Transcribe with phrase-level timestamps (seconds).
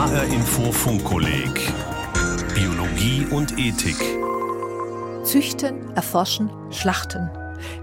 [0.00, 1.74] HR Info Funkkolleg
[2.54, 3.98] Biologie und Ethik.
[5.24, 7.28] Züchten, erforschen, schlachten.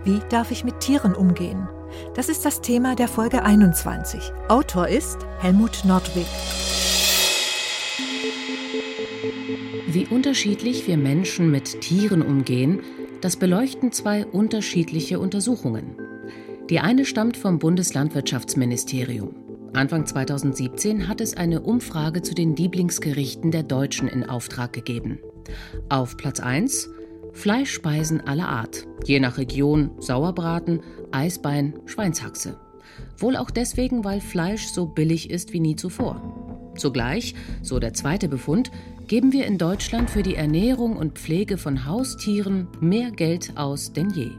[0.04, 1.70] Wie darf ich mit Tieren umgehen?
[2.16, 4.20] Das ist das Thema der Folge 21.
[4.48, 6.26] Autor ist Helmut Nordwig.
[9.86, 12.80] Wie unterschiedlich wir Menschen mit Tieren umgehen,
[13.22, 15.96] das beleuchten zwei unterschiedliche Untersuchungen.
[16.72, 19.47] Die eine stammt vom Bundeslandwirtschaftsministerium.
[19.74, 25.20] Anfang 2017 hat es eine Umfrage zu den Lieblingsgerichten der Deutschen in Auftrag gegeben.
[25.90, 26.90] Auf Platz 1
[27.34, 32.58] Fleischspeisen aller Art, je nach Region Sauerbraten, Eisbein, Schweinshaxe.
[33.18, 36.74] Wohl auch deswegen, weil Fleisch so billig ist wie nie zuvor.
[36.76, 38.72] Zugleich, so der zweite Befund,
[39.08, 44.10] geben wir in Deutschland für die Ernährung und Pflege von Haustieren mehr Geld aus denn
[44.10, 44.32] je.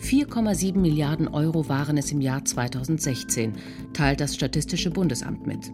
[0.00, 3.52] 4,7 Milliarden Euro waren es im Jahr 2016,
[3.92, 5.72] teilt das Statistische Bundesamt mit.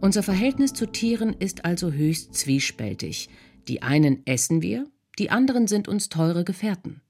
[0.00, 3.28] Unser Verhältnis zu Tieren ist also höchst zwiespältig.
[3.66, 4.86] Die einen essen wir,
[5.18, 7.00] die anderen sind uns teure Gefährten.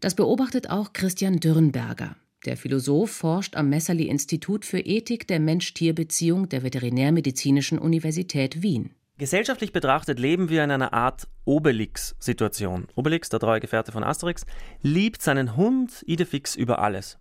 [0.00, 2.16] Das beobachtet auch Christian Dürrenberger.
[2.44, 8.90] Der Philosoph forscht am Messerli-Institut für Ethik der Mensch-Tier-Beziehung der Veterinärmedizinischen Universität Wien.
[9.16, 12.88] Gesellschaftlich betrachtet leben wir in einer Art Obelix-Situation.
[12.96, 14.44] Obelix, der treue Gefährte von Asterix,
[14.82, 17.16] liebt seinen Hund Idefix über alles.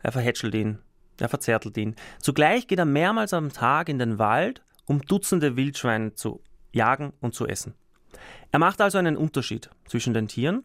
[0.00, 0.78] Er verhätschelt ihn,
[1.18, 1.96] er verzärtelt ihn.
[2.20, 6.40] Zugleich geht er mehrmals am Tag in den Wald, um Dutzende Wildschweine zu
[6.72, 7.74] jagen und zu essen.
[8.52, 10.62] Er macht also einen Unterschied zwischen den Tieren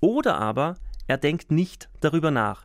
[0.00, 2.64] oder aber er denkt nicht darüber nach.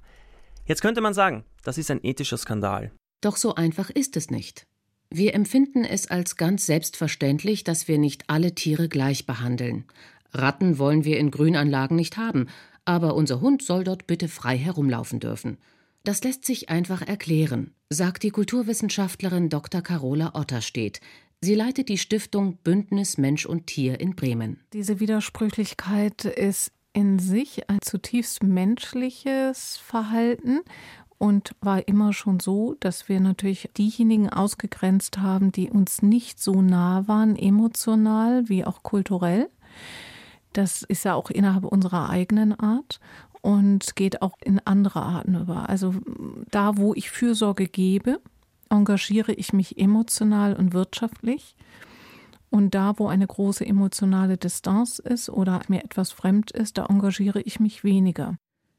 [0.64, 2.94] Jetzt könnte man sagen, das ist ein ethischer Skandal.
[3.20, 4.68] Doch so einfach ist es nicht.
[5.14, 9.84] Wir empfinden es als ganz selbstverständlich, dass wir nicht alle Tiere gleich behandeln.
[10.32, 12.48] Ratten wollen wir in Grünanlagen nicht haben,
[12.86, 15.58] aber unser Hund soll dort bitte frei herumlaufen dürfen.
[16.06, 19.82] Das lässt sich einfach erklären, sagt die Kulturwissenschaftlerin Dr.
[19.82, 21.02] Carola Otterstedt.
[21.42, 24.62] Sie leitet die Stiftung Bündnis Mensch und Tier in Bremen.
[24.72, 30.62] Diese Widersprüchlichkeit ist in sich ein zutiefst menschliches Verhalten
[31.22, 36.64] und war immer schon so, dass wir natürlich diejenigen ausgegrenzt haben, die uns nicht so
[36.64, 39.48] nah waren, emotional wie auch kulturell.
[40.54, 43.00] Das ist ja auch innerhalb unserer eigenen Art
[43.42, 45.70] und geht auch in andere Arten über.
[45.70, 45.94] Also
[46.50, 48.20] da, wo ich Fürsorge gebe,
[48.72, 51.56] engagiere ich mich emotional und wirtschaftlich.
[52.50, 57.42] Und da, wo eine große emotionale Distanz ist oder mir etwas fremd ist, da engagiere
[57.42, 58.38] ich mich weniger.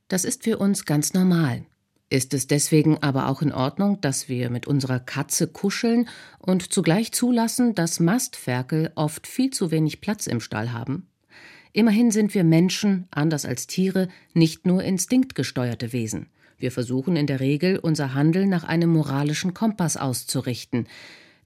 [0.09, 1.67] Das ist für uns ganz normal.
[2.13, 7.11] Ist es deswegen aber auch in Ordnung, dass wir mit unserer Katze kuscheln und zugleich
[7.13, 11.07] zulassen, dass Mastferkel oft viel zu wenig Platz im Stall haben?
[11.73, 16.27] Immerhin sind wir Menschen, anders als Tiere, nicht nur instinktgesteuerte Wesen.
[16.59, 20.89] Wir versuchen in der Regel, unser Handeln nach einem moralischen Kompass auszurichten,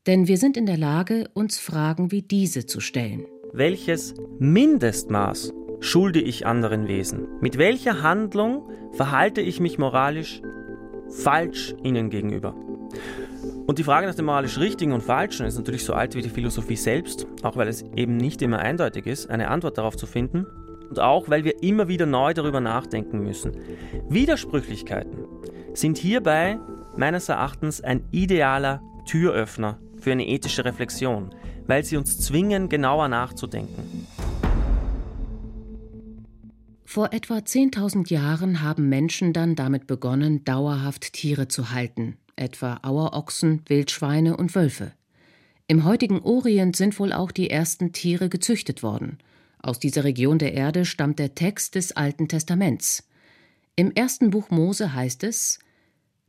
[0.09, 3.25] denn wir sind in der Lage, uns Fragen wie diese zu stellen.
[3.53, 7.29] Welches Mindestmaß schulde ich anderen Wesen?
[7.41, 10.43] Mit welcher Handlung verhalte ich mich moralisch
[11.11, 12.55] falsch ihnen gegenüber.
[13.67, 16.29] Und die Frage nach dem moralisch Richtigen und Falschen ist natürlich so alt wie die
[16.29, 20.47] Philosophie selbst, auch weil es eben nicht immer eindeutig ist, eine Antwort darauf zu finden
[20.89, 23.53] und auch weil wir immer wieder neu darüber nachdenken müssen.
[24.09, 25.27] Widersprüchlichkeiten
[25.75, 26.59] sind hierbei
[26.97, 31.31] meines Erachtens ein idealer Türöffner für eine ethische Reflexion,
[31.67, 34.07] weil sie uns zwingen, genauer nachzudenken.
[36.89, 43.63] Vor etwa 10.000 Jahren haben Menschen dann damit begonnen, dauerhaft Tiere zu halten, etwa Auerochsen,
[43.67, 44.93] Wildschweine und Wölfe.
[45.67, 49.19] Im heutigen Orient sind wohl auch die ersten Tiere gezüchtet worden.
[49.61, 53.09] Aus dieser Region der Erde stammt der Text des Alten Testaments.
[53.75, 55.59] Im ersten Buch Mose heißt es: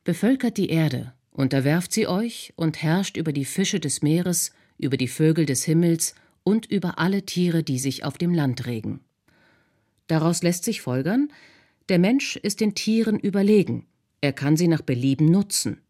[0.04, 5.08] Bevölkert die Erde, unterwerft sie euch und herrscht über die Fische des Meeres, über die
[5.08, 9.02] Vögel des Himmels und über alle Tiere, die sich auf dem Land regen.
[10.08, 11.32] Daraus lässt sich folgern,
[11.90, 13.88] der Mensch ist den Tieren überlegen,
[14.22, 15.82] er kann sie nach Belieben nutzen.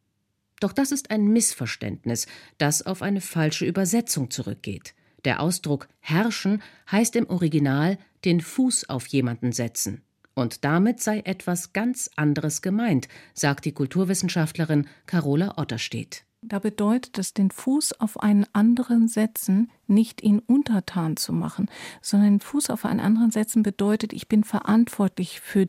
[0.59, 4.95] Doch das ist ein Missverständnis, das auf eine falsche Übersetzung zurückgeht.
[5.23, 6.61] Der Ausdruck herrschen
[6.91, 10.01] heißt im Original den Fuß auf jemanden setzen.
[10.33, 16.26] Und damit sei etwas ganz anderes gemeint, sagt die Kulturwissenschaftlerin Carola Otterstedt.
[16.47, 21.69] Da bedeutet es, den Fuß auf einen anderen setzen, nicht ihn untertan zu machen,
[22.01, 25.67] sondern den Fuß auf einen anderen setzen bedeutet, ich bin verantwortlich für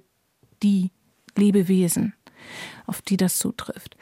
[0.63, 0.93] die
[1.37, 2.15] Lebewesen,
[2.87, 3.97] auf die das zutrifft.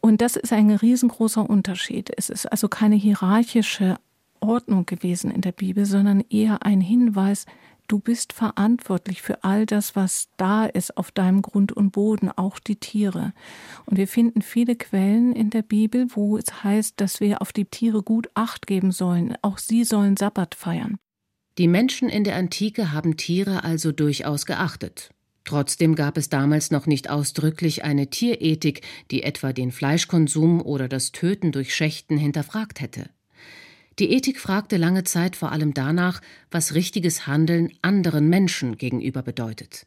[0.00, 2.12] Und das ist ein riesengroßer Unterschied.
[2.16, 3.96] Es ist also keine hierarchische
[4.40, 7.44] Ordnung gewesen in der Bibel, sondern eher ein Hinweis,
[7.88, 12.58] Du bist verantwortlich für all das, was da ist auf deinem Grund und Boden, auch
[12.58, 13.32] die Tiere.
[13.86, 17.64] Und wir finden viele Quellen in der Bibel, wo es heißt, dass wir auf die
[17.64, 19.36] Tiere gut Acht geben sollen.
[19.40, 20.98] Auch sie sollen Sabbat feiern.
[21.56, 25.10] Die Menschen in der Antike haben Tiere also durchaus geachtet.
[25.44, 31.10] Trotzdem gab es damals noch nicht ausdrücklich eine Tierethik, die etwa den Fleischkonsum oder das
[31.10, 33.08] Töten durch Schächten hinterfragt hätte.
[33.98, 36.20] Die Ethik fragte lange Zeit vor allem danach,
[36.52, 39.86] was richtiges Handeln anderen Menschen gegenüber bedeutet.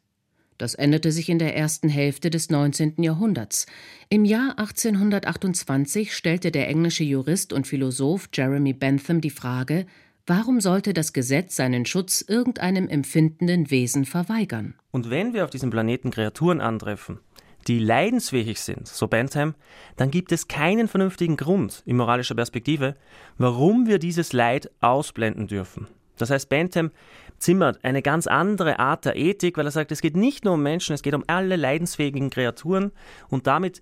[0.57, 3.01] Das änderte sich in der ersten Hälfte des 19.
[3.01, 3.65] Jahrhunderts.
[4.09, 9.85] Im Jahr 1828 stellte der englische Jurist und Philosoph Jeremy Bentham die Frage,
[10.27, 14.75] warum sollte das Gesetz seinen Schutz irgendeinem empfindenden Wesen verweigern?
[14.91, 17.19] Und wenn wir auf diesem Planeten Kreaturen antreffen,
[17.67, 19.55] die leidensfähig sind, so Bentham,
[19.95, 22.95] dann gibt es keinen vernünftigen Grund in moralischer Perspektive,
[23.37, 25.87] warum wir dieses Leid ausblenden dürfen.
[26.17, 26.91] Das heißt, Bentham
[27.37, 30.63] zimmert eine ganz andere Art der Ethik, weil er sagt, es geht nicht nur um
[30.63, 32.91] Menschen, es geht um alle leidensfähigen Kreaturen
[33.29, 33.81] und damit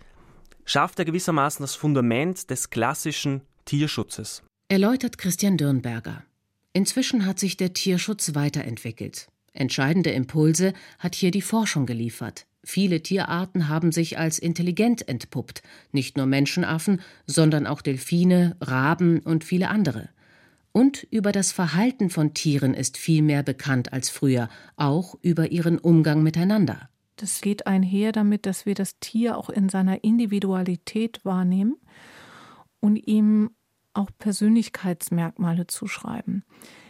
[0.65, 4.43] schafft er gewissermaßen das Fundament des klassischen Tierschutzes.
[4.69, 6.23] Erläutert Christian Dürnberger.
[6.73, 9.27] Inzwischen hat sich der Tierschutz weiterentwickelt.
[9.51, 12.45] Entscheidende Impulse hat hier die Forschung geliefert.
[12.63, 19.43] Viele Tierarten haben sich als intelligent entpuppt, nicht nur Menschenaffen, sondern auch Delfine, Raben und
[19.43, 20.09] viele andere.
[20.71, 25.79] Und über das Verhalten von Tieren ist viel mehr bekannt als früher, auch über ihren
[25.79, 26.89] Umgang miteinander.
[27.15, 31.75] Das geht einher damit, dass wir das Tier auch in seiner Individualität wahrnehmen
[32.79, 33.51] und ihm
[33.93, 36.43] auch Persönlichkeitsmerkmale zuschreiben.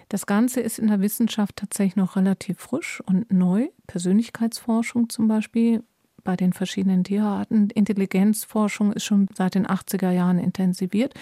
[0.10, 3.68] Das Ganze ist in der Wissenschaft tatsächlich noch relativ frisch und neu.
[3.86, 5.84] Persönlichkeitsforschung zum Beispiel
[6.24, 7.70] bei den verschiedenen Tierarten.
[7.70, 11.14] Intelligenzforschung ist schon seit den 80er Jahren intensiviert.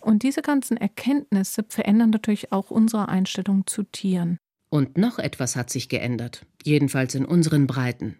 [0.00, 4.38] Und diese ganzen Erkenntnisse verändern natürlich auch unsere Einstellung zu Tieren.
[4.70, 8.16] Und noch etwas hat sich geändert, jedenfalls in unseren Breiten.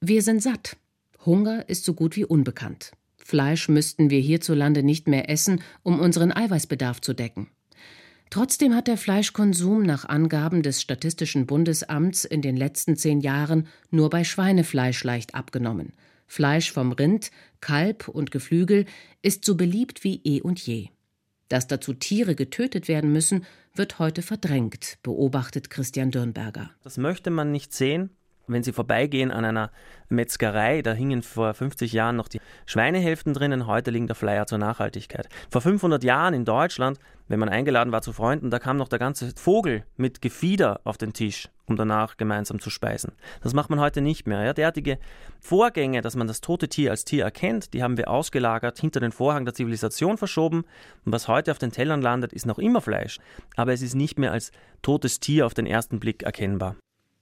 [0.00, 0.76] Wir sind satt.
[1.24, 2.92] Hunger ist so gut wie unbekannt.
[3.16, 7.48] Fleisch müssten wir hierzulande nicht mehr essen, um unseren Eiweißbedarf zu decken.
[8.30, 14.10] Trotzdem hat der Fleischkonsum nach Angaben des Statistischen Bundesamts in den letzten zehn Jahren nur
[14.10, 15.92] bei Schweinefleisch leicht abgenommen.
[16.26, 17.30] Fleisch vom Rind,
[17.60, 18.84] Kalb und Geflügel
[19.22, 20.88] ist so beliebt wie eh und je.
[21.48, 26.70] Dass dazu Tiere getötet werden müssen, wird heute verdrängt, beobachtet Christian Dürnberger.
[26.82, 28.10] Das möchte man nicht sehen,
[28.48, 29.70] wenn Sie vorbeigehen an einer
[30.08, 34.58] Metzgerei, da hingen vor 50 Jahren noch die Schweinehälften drinnen, heute liegen der Flyer zur
[34.58, 35.28] Nachhaltigkeit.
[35.50, 36.98] Vor 500 Jahren in Deutschland,
[37.28, 40.96] wenn man eingeladen war zu Freunden, da kam noch der ganze Vogel mit Gefieder auf
[40.96, 43.12] den Tisch, um danach gemeinsam zu speisen.
[43.42, 44.42] Das macht man heute nicht mehr.
[44.42, 44.54] Ja?
[44.54, 44.98] Derartige
[45.40, 49.12] Vorgänge, dass man das tote Tier als Tier erkennt, die haben wir ausgelagert, hinter den
[49.12, 50.64] Vorhang der Zivilisation verschoben.
[51.04, 53.18] Und was heute auf den Tellern landet, ist noch immer Fleisch.
[53.56, 54.50] Aber es ist nicht mehr als
[54.80, 56.76] totes Tier auf den ersten Blick erkennbar.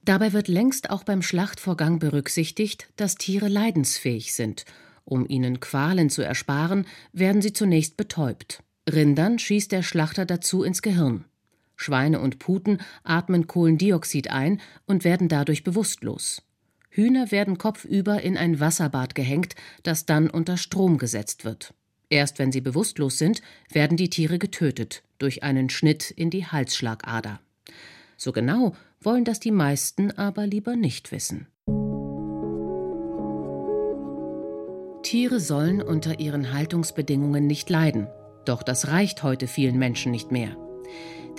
[0.07, 4.65] Dabei wird längst auch beim Schlachtvorgang berücksichtigt, dass Tiere leidensfähig sind.
[5.05, 8.63] Um ihnen Qualen zu ersparen, werden sie zunächst betäubt.
[8.89, 11.25] Rindern schießt der Schlachter dazu ins Gehirn.
[11.75, 16.41] Schweine und Puten atmen Kohlendioxid ein und werden dadurch bewusstlos.
[16.89, 21.75] Hühner werden kopfüber in ein Wasserbad gehängt, das dann unter Strom gesetzt wird.
[22.11, 23.43] Erst wenn sie bewusstlos sind,
[23.73, 27.41] werden die Tiere getötet durch einen Schnitt in die Halsschlagader.
[28.17, 31.47] So genau wollen das die meisten aber lieber nicht wissen.
[35.03, 38.09] Tiere sollen unter ihren Haltungsbedingungen nicht leiden,
[38.45, 40.57] doch das reicht heute vielen Menschen nicht mehr.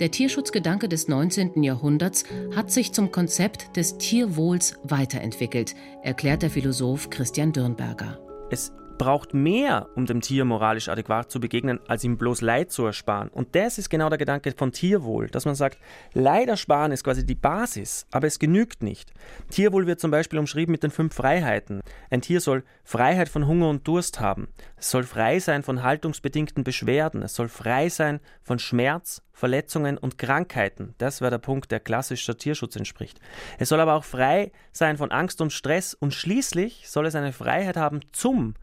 [0.00, 1.62] Der Tierschutzgedanke des 19.
[1.62, 2.24] Jahrhunderts
[2.54, 8.18] hat sich zum Konzept des Tierwohls weiterentwickelt, erklärt der Philosoph Christian Dürnberger.
[8.50, 12.84] Es braucht mehr, um dem Tier moralisch adäquat zu begegnen, als ihm bloß Leid zu
[12.84, 13.28] ersparen.
[13.28, 15.78] Und das ist genau der Gedanke von Tierwohl, dass man sagt,
[16.12, 19.12] Leid ersparen ist quasi die Basis, aber es genügt nicht.
[19.50, 21.80] Tierwohl wird zum Beispiel umschrieben mit den fünf Freiheiten.
[22.10, 24.48] Ein Tier soll Freiheit von Hunger und Durst haben.
[24.76, 27.22] Es soll frei sein von haltungsbedingten Beschwerden.
[27.22, 30.94] Es soll frei sein von Schmerz, Verletzungen und Krankheiten.
[30.98, 33.20] Das wäre der Punkt, der klassischer Tierschutz entspricht.
[33.58, 37.32] Es soll aber auch frei sein von Angst und Stress und schließlich soll es eine
[37.32, 38.54] Freiheit haben zum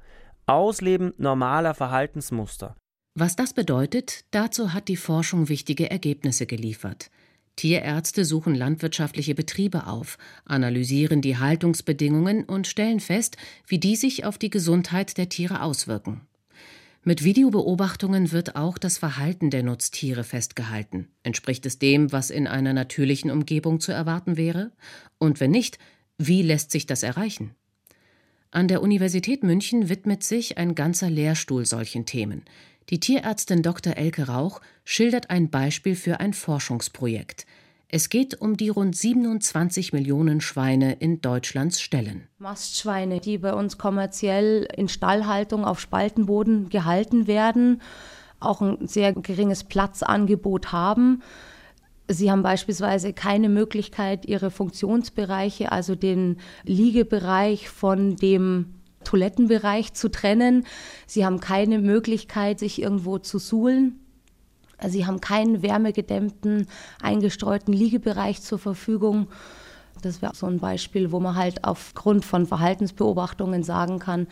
[0.48, 2.76] Ausleben normaler Verhaltensmuster.
[3.16, 7.10] Was das bedeutet, dazu hat die Forschung wichtige Ergebnisse geliefert.
[7.56, 14.38] Tierärzte suchen landwirtschaftliche Betriebe auf, analysieren die Haltungsbedingungen und stellen fest, wie die sich auf
[14.38, 16.22] die Gesundheit der Tiere auswirken.
[17.04, 21.08] Mit Videobeobachtungen wird auch das Verhalten der Nutztiere festgehalten.
[21.24, 24.72] Entspricht es dem, was in einer natürlichen Umgebung zu erwarten wäre?
[25.18, 25.80] Und wenn nicht,
[26.18, 27.56] wie lässt sich das erreichen?
[28.56, 32.46] An der Universität München widmet sich ein ganzer Lehrstuhl solchen Themen.
[32.90, 33.98] Die Tierärztin Dr.
[33.98, 37.46] Elke Rauch schildert ein Beispiel für ein Forschungsprojekt.
[37.90, 42.30] Es geht um die rund 27 Millionen Schweine in Deutschlands Ställen.
[42.38, 47.82] Mastschweine, die bei uns kommerziell in Stallhaltung auf Spaltenboden gehalten werden,
[48.40, 51.22] auch ein sehr geringes Platzangebot haben.
[52.08, 60.66] Sie haben beispielsweise keine Möglichkeit, ihre Funktionsbereiche, also den Liegebereich von dem Toilettenbereich zu trennen.
[61.08, 64.00] Sie haben keine Möglichkeit, sich irgendwo zu suhlen.
[64.88, 66.68] Sie haben keinen wärmegedämmten,
[67.02, 69.28] eingestreuten Liegebereich zur Verfügung.
[70.02, 74.28] Das wäre so ein Beispiel, wo man halt aufgrund von Verhaltensbeobachtungen sagen kann,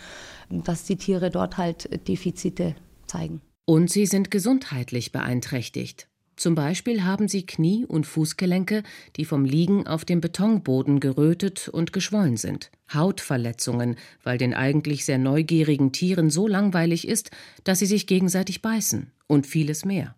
[0.49, 2.75] dass die Tiere dort halt Defizite
[3.07, 3.41] zeigen.
[3.65, 6.07] Und sie sind gesundheitlich beeinträchtigt.
[6.43, 8.83] Zum Beispiel haben sie Knie- und Fußgelenke,
[9.15, 15.17] die vom Liegen auf dem Betonboden gerötet und geschwollen sind, Hautverletzungen, weil den eigentlich sehr
[15.17, 17.31] neugierigen Tieren so langweilig ist,
[17.63, 20.17] dass sie sich gegenseitig beißen und vieles mehr.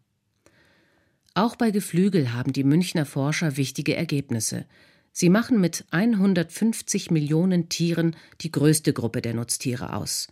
[1.36, 4.66] Auch bei Geflügel haben die Münchner Forscher wichtige Ergebnisse.
[5.12, 10.28] Sie machen mit 150 Millionen Tieren die größte Gruppe der Nutztiere aus.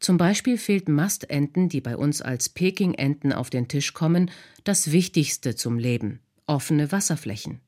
[0.00, 4.30] Zum Beispiel fehlt Mastenten, die bei uns als Pekingenten auf den Tisch kommen,
[4.64, 7.60] das Wichtigste zum Leben: offene Wasserflächen.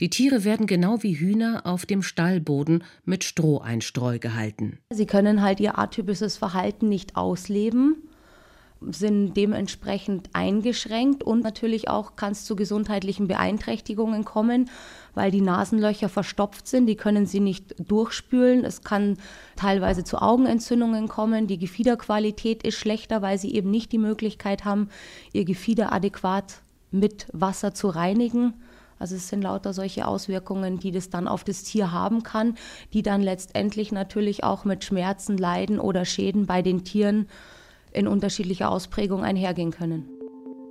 [0.00, 4.78] Die Tiere werden genau wie Hühner auf dem Stallboden mit Stroheinstreu gehalten.
[4.92, 8.07] Sie können halt ihr atypisches Verhalten nicht ausleben
[8.80, 14.70] sind dementsprechend eingeschränkt und natürlich auch kann es zu gesundheitlichen Beeinträchtigungen kommen,
[15.14, 18.64] weil die Nasenlöcher verstopft sind, die können sie nicht durchspülen.
[18.64, 19.18] Es kann
[19.56, 24.88] teilweise zu Augenentzündungen kommen, die Gefiederqualität ist schlechter, weil sie eben nicht die Möglichkeit haben,
[25.32, 28.54] ihr Gefieder adäquat mit Wasser zu reinigen.
[29.00, 32.56] Also es sind lauter solche Auswirkungen, die das dann auf das Tier haben kann,
[32.92, 37.28] die dann letztendlich natürlich auch mit Schmerzen, Leiden oder Schäden bei den Tieren
[37.92, 40.08] in unterschiedlicher Ausprägung einhergehen können.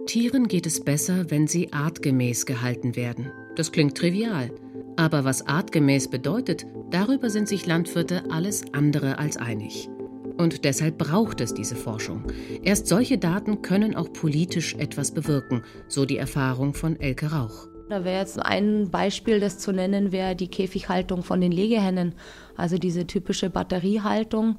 [0.06, 3.32] Tieren geht es besser, wenn sie artgemäß gehalten werden.
[3.56, 4.52] Das klingt trivial.
[4.96, 9.90] Aber was artgemäß bedeutet, darüber sind sich Landwirte alles andere als einig.
[10.38, 12.24] Und deshalb braucht es diese Forschung.
[12.64, 17.68] Erst solche Daten können auch politisch etwas bewirken, so die Erfahrung von Elke Rauch.
[17.90, 22.16] Da wäre jetzt ein Beispiel, das zu nennen wäre die Käfighaltung von den Legehennen.
[22.56, 24.58] Also diese typische Batteriehaltung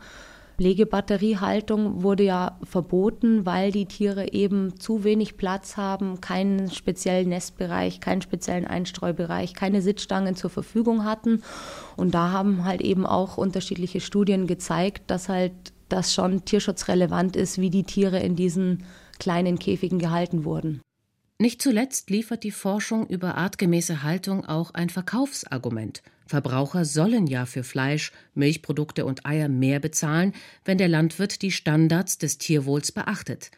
[0.61, 8.01] Legebatteriehaltung wurde ja verboten, weil die Tiere eben zu wenig Platz haben, keinen speziellen Nestbereich,
[8.01, 11.43] keinen speziellen Einstreubereich, keine Sitzstangen zur Verfügung hatten.
[11.97, 15.53] Und da haben halt eben auch unterschiedliche Studien gezeigt, dass halt
[15.89, 18.85] das schon tierschutzrelevant ist, wie die Tiere in diesen
[19.21, 20.83] kleinen Käfigen gehalten wurden.
[21.39, 26.03] Nicht zuletzt liefert die Forschung über artgemäße Haltung auch ein Verkaufsargument.
[26.29, 32.19] Verbraucher sollen ja für Fleisch, Milchprodukte und Eier mehr bezahlen, wenn der Landwirt die Standards
[32.19, 33.51] des Tierwohls beachtet.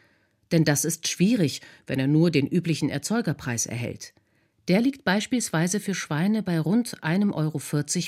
[0.53, 4.13] Denn das ist schwierig, wenn er nur den üblichen Erzeugerpreis erhält.
[4.69, 7.59] Der liegt beispielsweise für Schweine bei rund 1,40 Euro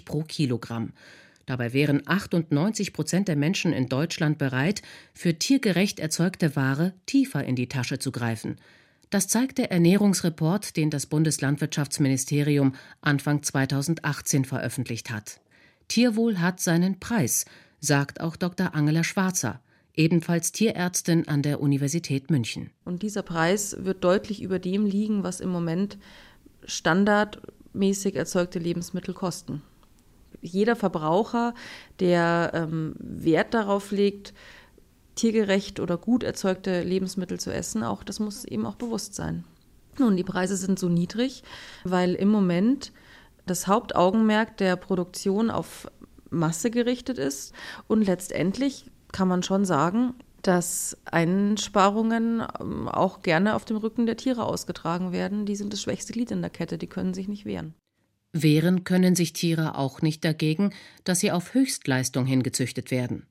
[0.06, 0.94] pro Kilogramm.
[1.46, 4.82] Dabei wären 98 Prozent der Menschen in Deutschland bereit,
[5.14, 8.56] für tiergerecht erzeugte Ware tiefer in die Tasche zu greifen.
[9.10, 15.40] Das zeigt der Ernährungsreport, den das Bundeslandwirtschaftsministerium Anfang 2018 veröffentlicht hat.
[15.88, 17.46] Tierwohl hat seinen Preis,
[17.80, 18.74] sagt auch Dr.
[18.74, 19.62] Angela Schwarzer,
[19.96, 22.72] ebenfalls Tierärztin an der Universität München.
[22.86, 25.98] Und dieser Preis wird deutlich über dem liegen, was im Moment
[26.66, 29.62] standardmäßig erzeugte Lebensmittel kosten.
[30.42, 31.54] Jeder Verbraucher,
[32.00, 34.34] der ähm, Wert darauf legt,
[35.16, 39.44] tiergerecht oder gut erzeugte Lebensmittel zu essen, auch das muss eben auch bewusst sein.
[40.00, 41.44] Nun, die Preise sind so niedrig,
[41.84, 42.92] weil im Moment
[43.46, 45.88] das Hauptaugenmerk der Produktion auf
[46.30, 47.54] Masse gerichtet ist
[47.88, 54.18] und letztendlich kann man schon sagen, dass Einsparungen ähm, auch gerne auf dem Rücken der
[54.18, 55.46] Tiere ausgetragen werden.
[55.46, 57.74] Die sind das schwächste Glied in der Kette, die können sich nicht wehren.
[58.34, 63.28] Wehren können sich Tiere auch nicht dagegen, dass sie auf Höchstleistung hingezüchtet werden.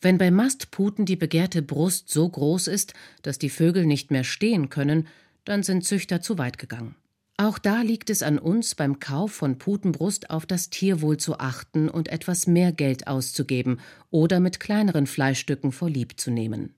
[0.00, 4.70] Wenn bei Mastputen die begehrte Brust so groß ist, dass die Vögel nicht mehr stehen
[4.70, 5.06] können,
[5.44, 6.94] dann sind Züchter zu weit gegangen.
[7.36, 11.88] Auch da liegt es an uns, beim Kauf von Putenbrust auf das Tierwohl zu achten
[11.88, 13.80] und etwas mehr Geld auszugeben
[14.10, 16.74] oder mit kleineren Fleischstücken vorlieb zu nehmen.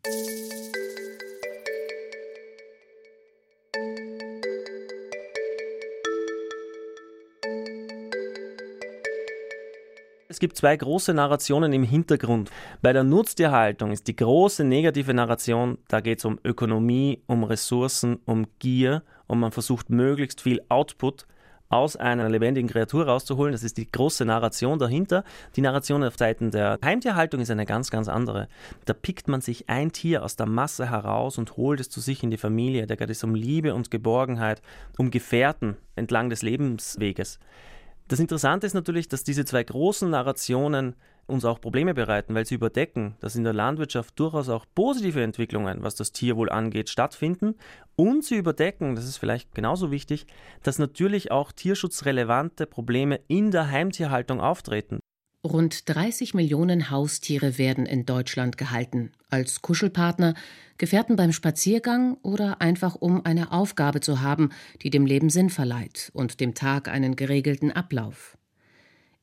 [10.32, 12.50] Es gibt zwei große Narrationen im Hintergrund.
[12.80, 18.18] Bei der Nutztierhaltung ist die große negative Narration, da geht es um Ökonomie, um Ressourcen,
[18.24, 21.26] um Gier und man versucht möglichst viel Output
[21.68, 23.52] aus einer lebendigen Kreatur rauszuholen.
[23.52, 25.22] Das ist die große Narration dahinter.
[25.54, 28.48] Die Narration auf Seiten der Heimtierhaltung ist eine ganz, ganz andere.
[28.86, 32.22] Da pickt man sich ein Tier aus der Masse heraus und holt es zu sich
[32.22, 32.86] in die Familie.
[32.86, 34.62] Da geht es um Liebe und Geborgenheit,
[34.96, 37.38] um Gefährten entlang des Lebensweges.
[38.12, 42.56] Das Interessante ist natürlich, dass diese zwei großen Narrationen uns auch Probleme bereiten, weil sie
[42.56, 47.54] überdecken, dass in der Landwirtschaft durchaus auch positive Entwicklungen, was das Tierwohl angeht, stattfinden.
[47.96, 50.26] Und sie überdecken, das ist vielleicht genauso wichtig,
[50.62, 55.00] dass natürlich auch tierschutzrelevante Probleme in der Heimtierhaltung auftreten.
[55.44, 60.34] Rund 30 Millionen Haustiere werden in Deutschland gehalten, als Kuschelpartner,
[60.78, 64.50] Gefährten beim Spaziergang oder einfach um eine Aufgabe zu haben,
[64.82, 68.38] die dem Leben Sinn verleiht und dem Tag einen geregelten Ablauf.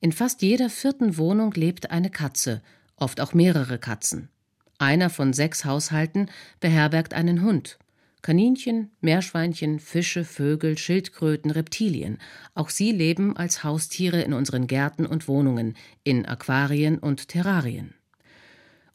[0.00, 2.60] In fast jeder vierten Wohnung lebt eine Katze,
[2.96, 4.28] oft auch mehrere Katzen.
[4.76, 7.78] Einer von sechs Haushalten beherbergt einen Hund.
[8.22, 12.18] Kaninchen, Meerschweinchen, Fische, Vögel, Schildkröten, Reptilien.
[12.54, 15.74] Auch sie leben als Haustiere in unseren Gärten und Wohnungen,
[16.04, 17.94] in Aquarien und Terrarien.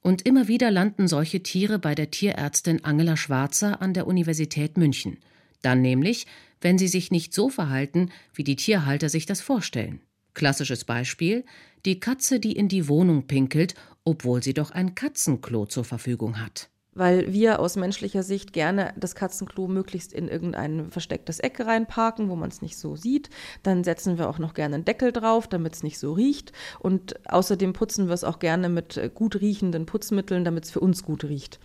[0.02, 5.18] Und immer wieder landen solche Tiere bei der Tierärztin Angela Schwarzer an der Universität München.
[5.64, 6.28] Dann nämlich,
[6.62, 10.02] wenn sie sich nicht so verhalten, wie die Tierhalter sich das vorstellen.
[10.36, 11.44] Klassisches Beispiel:
[11.86, 16.70] die Katze, die in die Wohnung pinkelt, obwohl sie doch ein Katzenklo zur Verfügung hat
[16.96, 22.36] weil wir aus menschlicher Sicht gerne das Katzenklo möglichst in irgendein verstecktes Eck reinparken, wo
[22.36, 23.30] man es nicht so sieht.
[23.64, 26.54] Dann setzen wir auch noch gerne einen Deckel drauf, damit es nicht so riecht.
[26.80, 30.80] Und außerdem putzen wir es auch gerne mit äh, gut riechenden Putzmitteln, damit es für
[30.80, 31.60] uns gut riecht.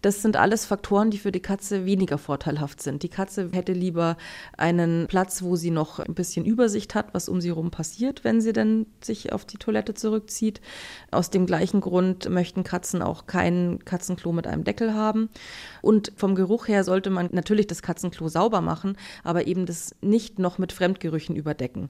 [0.00, 3.02] Das sind alles Faktoren, die für die Katze weniger vorteilhaft sind.
[3.02, 4.16] Die Katze hätte lieber
[4.56, 8.40] einen Platz, wo sie noch ein bisschen Übersicht hat, was um sie herum passiert, wenn
[8.40, 10.60] sie denn sich auf die Toilette zurückzieht.
[11.10, 15.30] Aus dem gleichen Grund möchten Katzen auch kein Katzenklo mit einem Deckel haben.
[15.80, 20.38] Und vom Geruch her sollte man natürlich das Katzenklo sauber machen, aber eben das nicht
[20.38, 21.88] noch mit Fremdgerüchen überdecken.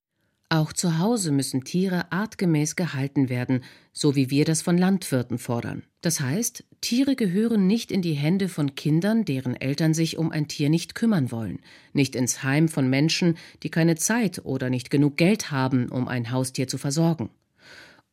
[0.51, 5.83] Auch zu Hause müssen Tiere artgemäß gehalten werden, so wie wir das von Landwirten fordern.
[6.01, 10.49] Das heißt, Tiere gehören nicht in die Hände von Kindern, deren Eltern sich um ein
[10.49, 11.59] Tier nicht kümmern wollen,
[11.93, 16.31] nicht ins Heim von Menschen, die keine Zeit oder nicht genug Geld haben, um ein
[16.31, 17.29] Haustier zu versorgen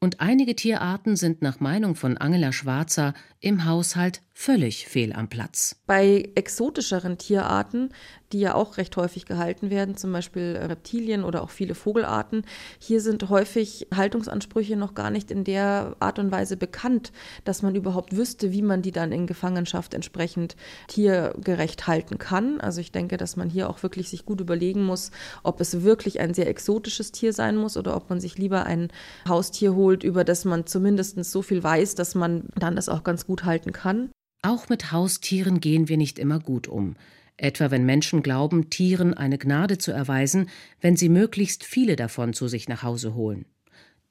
[0.05, 5.77] und einige Tierarten sind nach Meinung von Angela Schwarzer im Haushalt völlig fehl am Platz.
[5.87, 7.89] Bei exotischeren Tierarten,
[8.31, 12.45] die ja auch recht häufig gehalten werden, zum Beispiel Reptilien oder auch viele Vogelarten,
[12.77, 17.13] hier sind häufig Haltungsansprüche noch gar nicht in der Art und Weise bekannt,
[17.45, 22.59] dass man überhaupt wüsste, wie man die dann in Gefangenschaft entsprechend tiergerecht halten kann.
[22.59, 25.11] Also ich denke, dass man hier auch wirklich sich gut überlegen muss,
[25.43, 28.89] ob es wirklich ein sehr exotisches Tier sein muss oder ob man sich lieber ein
[29.27, 33.25] Haustier holt, über das man zumindest so viel weiß, dass man dann das auch ganz
[33.25, 34.09] gut halten kann.
[34.45, 36.97] Auch mit Haustieren gehen wir nicht immer gut um.
[37.35, 42.47] Etwa wenn Menschen glauben, Tieren eine Gnade zu erweisen, wenn sie möglichst viele davon zu
[42.47, 43.45] sich nach Hause holen.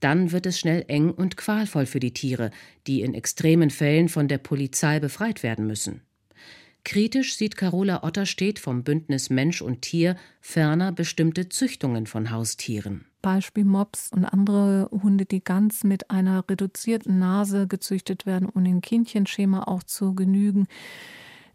[0.00, 2.50] Dann wird es schnell eng und qualvoll für die Tiere,
[2.88, 6.02] die in extremen Fällen von der Polizei befreit werden müssen.
[6.84, 13.06] Kritisch sieht Carola Otterstedt vom Bündnis Mensch und Tier ferner bestimmte Züchtungen von Haustieren.
[13.22, 18.82] Beispiel Mops und andere Hunde, die ganz mit einer reduzierten Nase gezüchtet werden, um dem
[18.82, 20.66] Kindchenschema auch zu genügen,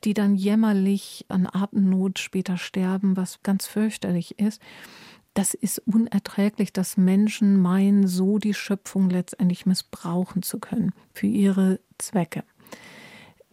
[0.03, 4.59] die dann jämmerlich an Atemnot später sterben, was ganz fürchterlich ist.
[5.35, 11.79] Das ist unerträglich, dass Menschen meinen, so die Schöpfung letztendlich missbrauchen zu können für ihre
[11.99, 12.43] Zwecke.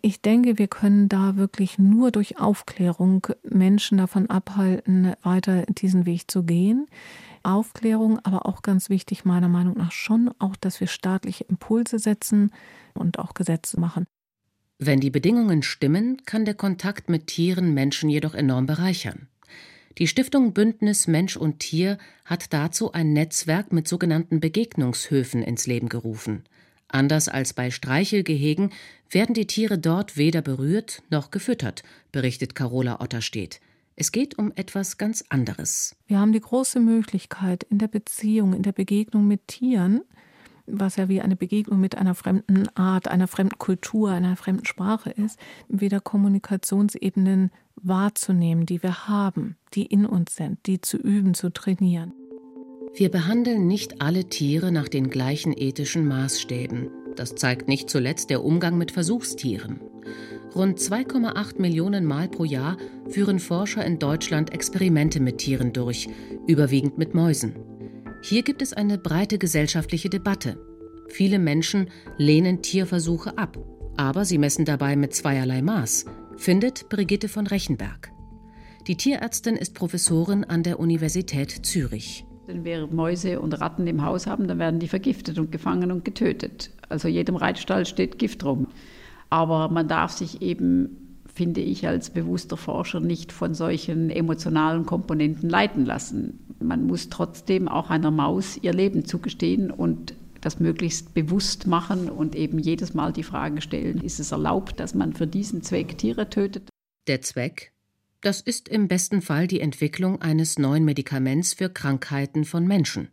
[0.07, 6.31] Ich denke, wir können da wirklich nur durch Aufklärung Menschen davon abhalten, weiter diesen Weg
[6.31, 6.87] zu gehen.
[7.43, 12.53] Aufklärung, aber auch ganz wichtig meiner Meinung nach schon auch, dass wir staatliche Impulse setzen
[12.95, 14.07] und auch Gesetze machen.
[14.79, 19.27] Wenn die Bedingungen stimmen, kann der Kontakt mit Tieren Menschen jedoch enorm bereichern.
[19.99, 25.89] Die Stiftung Bündnis Mensch und Tier hat dazu ein Netzwerk mit sogenannten Begegnungshöfen ins Leben
[25.89, 26.45] gerufen.
[26.89, 28.71] Anders als bei Streichelgehegen
[29.11, 33.61] werden die Tiere dort weder berührt noch gefüttert, berichtet Carola Otterstedt.
[33.95, 35.97] Es geht um etwas ganz anderes.
[36.07, 40.03] Wir haben die große Möglichkeit in der Beziehung, in der Begegnung mit Tieren,
[40.67, 45.11] was ja wie eine Begegnung mit einer fremden Art, einer fremden Kultur, einer fremden Sprache
[45.11, 45.39] ist,
[45.69, 52.13] wieder Kommunikationsebenen wahrzunehmen, die wir haben, die in uns sind, die zu üben, zu trainieren.
[52.95, 56.91] Wir behandeln nicht alle Tiere nach den gleichen ethischen Maßstäben.
[57.17, 59.81] Das zeigt nicht zuletzt der Umgang mit Versuchstieren.
[60.55, 62.77] Rund 2,8 Millionen Mal pro Jahr
[63.09, 66.09] führen Forscher in Deutschland Experimente mit Tieren durch,
[66.47, 67.57] überwiegend mit Mäusen.
[68.23, 70.59] Hier gibt es eine breite gesellschaftliche Debatte.
[71.09, 73.59] Viele Menschen lehnen Tierversuche ab,
[73.97, 78.11] aber sie messen dabei mit zweierlei Maß, findet Brigitte von Rechenberg.
[78.87, 82.25] Die Tierärztin ist Professorin an der Universität Zürich.
[82.47, 86.05] Wenn wir Mäuse und Ratten im Haus haben, dann werden die vergiftet und gefangen und
[86.05, 86.71] getötet.
[86.89, 88.69] Also jedem Reitstall steht Gift rum.
[89.31, 95.49] Aber man darf sich eben, finde ich, als bewusster Forscher nicht von solchen emotionalen Komponenten
[95.49, 96.39] leiten lassen.
[96.61, 102.37] Man muss trotzdem auch einer Maus ihr Leben zugestehen und das möglichst bewusst machen und
[102.37, 106.31] eben jedes Mal die Frage stellen, ist es erlaubt, dass man für diesen Zweck Tiere
[106.31, 106.69] tötet?
[107.09, 107.73] Der Zweck?
[108.21, 113.09] Das ist im besten Fall die Entwicklung eines neuen Medikaments für Krankheiten von Menschen.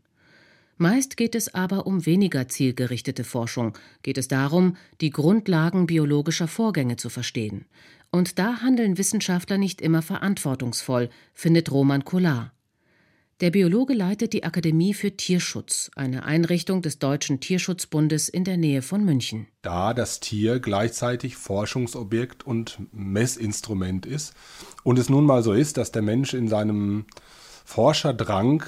[0.78, 6.96] Meist geht es aber um weniger zielgerichtete Forschung, geht es darum, die Grundlagen biologischer Vorgänge
[6.96, 7.66] zu verstehen.
[8.12, 12.54] Und da handeln Wissenschaftler nicht immer verantwortungsvoll, findet Roman Kollar.
[13.42, 18.82] Der Biologe leitet die Akademie für Tierschutz, eine Einrichtung des Deutschen Tierschutzbundes in der Nähe
[18.82, 19.48] von München.
[19.64, 24.34] Da das Tier gleichzeitig Forschungsobjekt und Messinstrument ist
[24.84, 27.06] und es nun mal so ist, dass der Mensch in seinem
[27.66, 28.64] Forscherdrang,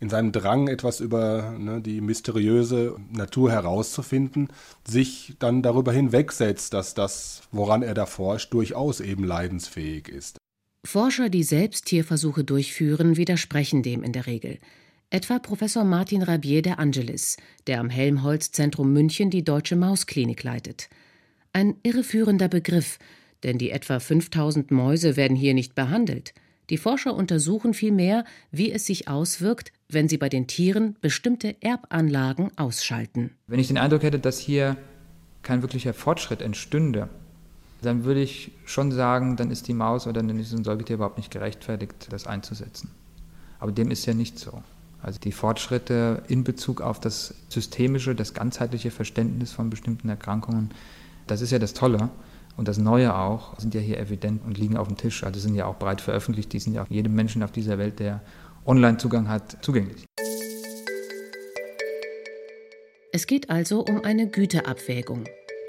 [0.00, 4.48] in seinem Drang, etwas über ne, die mysteriöse Natur herauszufinden,
[4.86, 10.38] sich dann darüber hinwegsetzt, dass das, woran er da forscht, durchaus eben leidensfähig ist.
[10.84, 14.58] Forscher, die selbst Tierversuche durchführen, widersprechen dem in der Regel.
[15.10, 17.36] Etwa Professor Martin Rabier de Angelis,
[17.66, 20.88] der am Helmholtz-Zentrum München die Deutsche Mausklinik leitet.
[21.52, 22.98] Ein irreführender Begriff,
[23.42, 26.32] denn die etwa 5000 Mäuse werden hier nicht behandelt.
[26.70, 32.52] Die Forscher untersuchen vielmehr, wie es sich auswirkt, wenn sie bei den Tieren bestimmte Erbanlagen
[32.56, 33.32] ausschalten.
[33.48, 34.76] Wenn ich den Eindruck hätte, dass hier
[35.42, 37.08] kein wirklicher Fortschritt entstünde,
[37.82, 41.16] dann würde ich schon sagen, dann ist die Maus oder dann ist ein Säugetier überhaupt
[41.16, 42.90] nicht gerechtfertigt, das einzusetzen.
[43.58, 44.62] Aber dem ist ja nicht so.
[45.02, 50.70] Also die Fortschritte in Bezug auf das systemische, das ganzheitliche Verständnis von bestimmten Erkrankungen,
[51.26, 52.10] das ist ja das Tolle.
[52.56, 55.24] Und das Neue auch, sind ja hier evident und liegen auf dem Tisch.
[55.24, 56.52] Also sind ja auch breit veröffentlicht.
[56.52, 58.20] Die sind ja auch jedem Menschen auf dieser Welt, der
[58.66, 60.04] Online-Zugang hat, zugänglich.
[63.12, 65.24] Es geht also um eine Güteabwägung.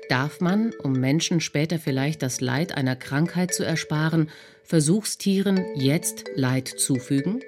[0.09, 4.29] Darf man, um Menschen später vielleicht das Leid einer Krankheit zu ersparen,
[4.63, 7.41] Versuchstieren jetzt Leid zufügen?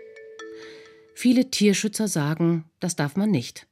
[1.13, 3.67] Viele Tierschützer sagen, das darf man nicht.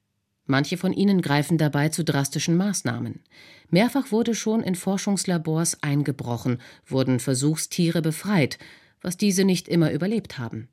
[0.46, 3.22] Manche von ihnen greifen dabei zu drastischen Maßnahmen.
[3.70, 8.58] Mehrfach wurde schon in Forschungslabors eingebrochen, wurden Versuchstiere befreit,
[9.02, 10.68] was diese nicht immer überlebt haben.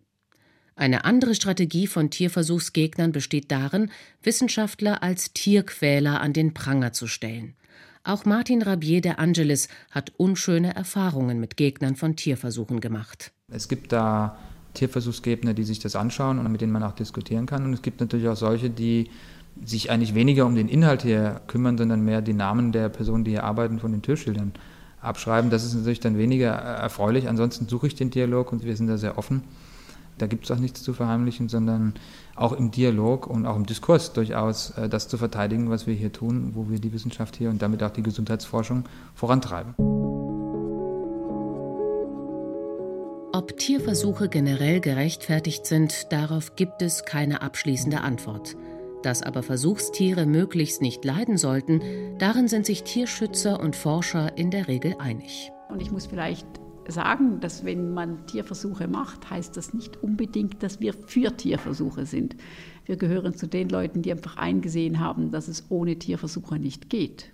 [0.74, 3.90] Eine andere Strategie von Tierversuchsgegnern besteht darin,
[4.22, 7.54] Wissenschaftler als Tierquäler an den Pranger zu stellen.
[8.04, 13.32] Auch Martin Rabier de Angelis hat unschöne Erfahrungen mit Gegnern von Tierversuchen gemacht.
[13.50, 14.38] Es gibt da
[14.74, 17.64] Tierversuchsgegner, die sich das anschauen und mit denen man auch diskutieren kann.
[17.64, 19.10] Und es gibt natürlich auch solche, die
[19.64, 23.32] sich eigentlich weniger um den Inhalt hier kümmern, sondern mehr die Namen der Personen, die
[23.32, 24.52] hier arbeiten, von den Türschildern
[25.00, 25.50] abschreiben.
[25.50, 27.28] Das ist natürlich dann weniger erfreulich.
[27.28, 29.42] Ansonsten suche ich den Dialog und wir sind da sehr offen.
[30.18, 31.94] Da gibt es auch nichts zu verheimlichen, sondern
[32.34, 36.12] auch im Dialog und auch im Diskurs durchaus äh, das zu verteidigen, was wir hier
[36.12, 39.74] tun, wo wir die Wissenschaft hier und damit auch die Gesundheitsforschung vorantreiben.
[43.32, 48.56] Ob Tierversuche generell gerechtfertigt sind, darauf gibt es keine abschließende Antwort.
[49.02, 51.80] Dass aber Versuchstiere möglichst nicht leiden sollten,
[52.18, 55.52] darin sind sich Tierschützer und Forscher in der Regel einig.
[55.68, 56.46] Und ich muss vielleicht
[56.88, 62.36] sagen, dass wenn man Tierversuche macht, heißt das nicht unbedingt, dass wir für Tierversuche sind.
[62.86, 67.32] Wir gehören zu den Leuten, die einfach eingesehen haben, dass es ohne Tierversuche nicht geht.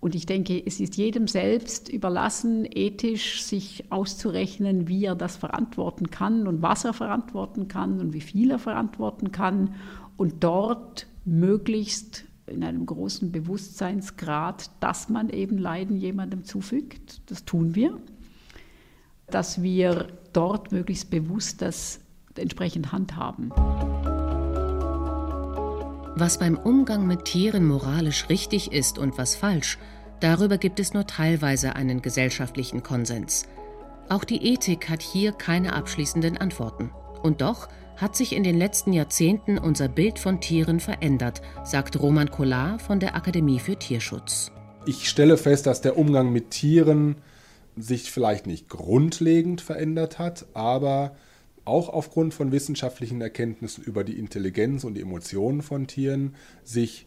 [0.00, 6.10] Und ich denke, es ist jedem selbst überlassen, ethisch sich auszurechnen, wie er das verantworten
[6.10, 9.74] kann und was er verantworten kann und wie viel er verantworten kann
[10.16, 17.22] und dort möglichst in einem großen Bewusstseinsgrad, dass man eben Leiden jemandem zufügt.
[17.26, 17.98] Das tun wir
[19.28, 22.00] dass wir dort möglichst bewusst das
[22.36, 23.50] entsprechend handhaben.
[26.18, 29.76] Was beim Umgang mit Tieren moralisch richtig ist und was falsch,
[30.18, 33.46] darüber gibt es nur teilweise einen gesellschaftlichen Konsens.
[34.08, 36.90] Auch die Ethik hat hier keine abschließenden Antworten.
[37.22, 42.30] Und doch hat sich in den letzten Jahrzehnten unser Bild von Tieren verändert, sagt Roman
[42.30, 44.52] Kollar von der Akademie für Tierschutz.
[44.86, 47.16] Ich stelle fest, dass der Umgang mit Tieren
[47.76, 51.14] sich vielleicht nicht grundlegend verändert hat, aber
[51.66, 57.06] auch aufgrund von wissenschaftlichen Erkenntnissen über die Intelligenz und die Emotionen von Tieren sich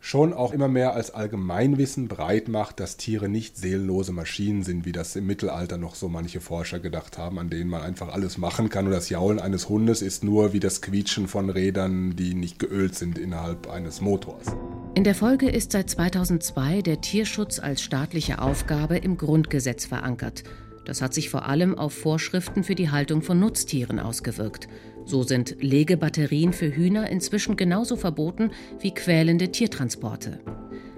[0.00, 4.92] schon auch immer mehr als Allgemeinwissen breit macht, dass Tiere nicht seelenlose Maschinen sind, wie
[4.92, 8.70] das im Mittelalter noch so manche Forscher gedacht haben, an denen man einfach alles machen
[8.70, 8.86] kann.
[8.86, 12.94] Und das Jaulen eines Hundes ist nur wie das Quietschen von Rädern, die nicht geölt
[12.94, 14.46] sind innerhalb eines Motors.
[14.94, 20.44] In der Folge ist seit 2002 der Tierschutz als staatliche Aufgabe im Grundgesetz verankert.
[20.90, 24.66] Das hat sich vor allem auf Vorschriften für die Haltung von Nutztieren ausgewirkt.
[25.04, 28.50] So sind Legebatterien für Hühner inzwischen genauso verboten
[28.80, 30.40] wie quälende Tiertransporte.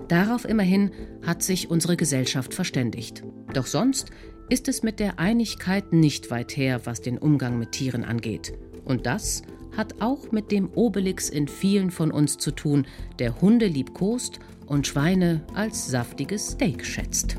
[0.08, 0.92] Darauf immerhin
[1.26, 3.22] hat sich unsere Gesellschaft verständigt.
[3.52, 4.08] Doch sonst
[4.48, 8.54] ist es mit der Einigkeit nicht weit her, was den Umgang mit Tieren angeht.
[8.86, 9.42] Und das
[9.76, 12.86] hat auch mit dem Obelix in vielen von uns zu tun,
[13.18, 17.36] der Hunde liebkost und Schweine als saftiges Steak schätzt.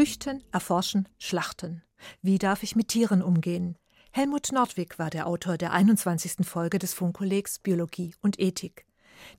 [0.00, 1.82] Züchten, erforschen, schlachten.
[2.22, 3.76] Wie darf ich mit Tieren umgehen?
[4.12, 6.46] Helmut Nordwig war der Autor der 21.
[6.46, 8.86] Folge des Funkkollegs Biologie und Ethik.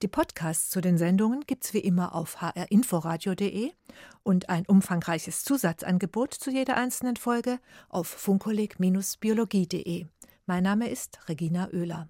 [0.04, 3.71] Die Podcasts zu den Sendungen gibt's wie immer auf hrinforadio.de
[4.21, 7.58] und ein umfangreiches Zusatzangebot zu jeder einzelnen Folge
[7.89, 10.06] auf funkkolleg-biologie.de.
[10.45, 12.08] Mein Name ist Regina Oehler.